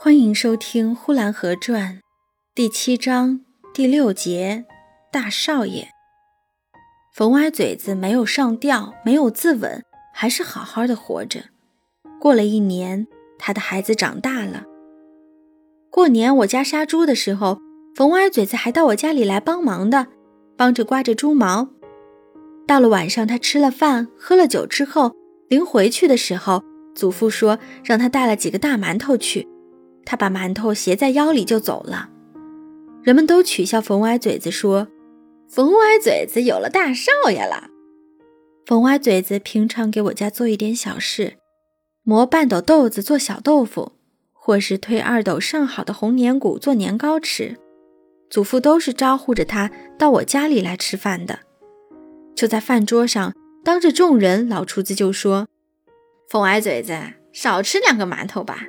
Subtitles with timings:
[0.00, 1.96] 欢迎收听《呼兰河传》
[2.54, 3.40] 第七章
[3.74, 4.64] 第六节。
[5.10, 5.88] 大少爷
[7.12, 9.80] 冯歪嘴子没有上吊，没有自刎，
[10.14, 11.46] 还是好好的活着。
[12.20, 13.08] 过了一年，
[13.40, 14.62] 他的孩子长大了。
[15.90, 17.58] 过年我家杀猪的时候，
[17.96, 20.06] 冯歪嘴子还到我家里来帮忙的，
[20.56, 21.70] 帮着刮着猪毛。
[22.68, 25.16] 到了晚上，他吃了饭，喝了酒之后，
[25.48, 26.62] 临回去的时候，
[26.94, 29.48] 祖父说让他带了几个大馒头去。
[30.10, 32.08] 他把馒头携在腰里就走了，
[33.02, 34.88] 人们都取笑冯歪嘴子，说
[35.46, 37.68] ：“冯歪嘴子有了大少爷了。”
[38.64, 41.34] 冯歪嘴子平常给我家做一点小事，
[42.04, 43.92] 磨半斗豆子做小豆腐，
[44.32, 47.58] 或是推二斗上好的红年谷做年糕吃。
[48.30, 51.40] 祖父都是招呼着他到我家里来吃饭的。
[52.34, 55.48] 就在饭桌上，当着众人，老厨子就说
[56.30, 56.98] ：“冯歪嘴子，
[57.30, 58.68] 少吃两个馒头吧。”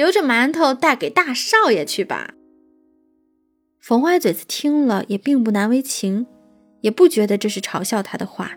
[0.00, 2.32] 留着馒头带给大少爷去吧。
[3.78, 6.26] 冯歪嘴子听了也并不难为情，
[6.80, 8.52] 也不觉得这是嘲笑他的话。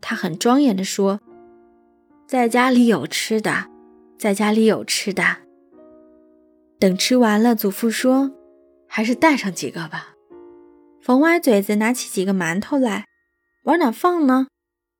[0.00, 1.20] 他很庄严地说
[2.26, 3.66] ：“在家里有吃的，
[4.18, 5.22] 在家里有吃的。”
[6.80, 8.32] 等吃完了，祖父说
[8.90, 10.16] ：“还是带上几个吧。”
[11.00, 13.04] 冯歪嘴子拿起几个馒头来，
[13.62, 14.48] 往哪放呢？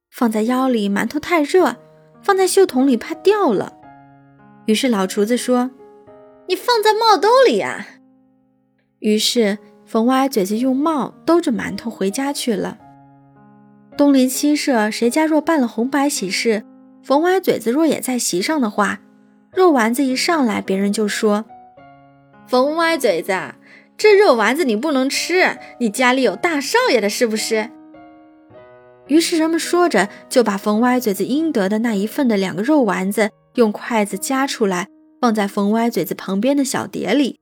[0.08, 1.78] 放在腰里，馒头太热；
[2.22, 3.76] 放在袖筒里，怕掉了。
[4.68, 5.70] 于是老厨子说
[6.46, 7.86] ：“你放在帽兜里呀。”
[9.00, 12.76] 于是冯歪嘴子用帽兜着馒头回家去了。
[13.96, 16.64] 东邻西舍谁家若办了红白喜事，
[17.02, 19.00] 冯歪嘴子若也在席上的话，
[19.54, 21.46] 肉丸子一上来，别人就说
[22.46, 23.54] ：“冯歪嘴子，
[23.96, 27.70] 这肉丸子你不能吃，你家里有大少爷的，是不是？”
[29.08, 33.30] 于是人们说着，就把冯歪嘴子应得的那一份的两个肉丸子。
[33.54, 34.88] 用筷子夹出来，
[35.20, 37.40] 放在冯歪嘴子旁边的小碟里。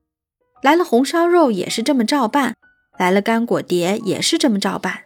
[0.63, 2.57] 来了红烧肉也是这么照办，
[2.99, 5.01] 来了干果碟也是这么照办。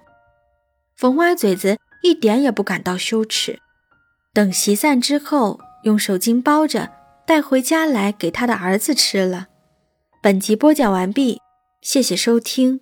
[0.97, 3.59] 冯歪嘴子一点也不感到羞耻。
[4.33, 6.91] 等席散之后，用手巾包着
[7.27, 9.49] 带回家来给他的儿子吃了。
[10.23, 11.41] 本集播讲完毕，
[11.83, 12.81] 谢谢收听。